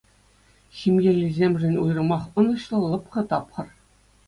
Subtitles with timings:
[0.79, 3.67] Ҫемьеллисемшӗн уйрӑмах ӑнӑҫлӑ, лӑпкӑ тапхӑр.